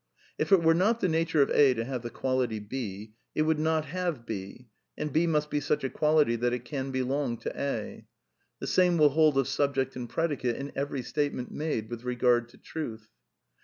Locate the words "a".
1.51-1.75, 5.83-5.91, 7.55-8.07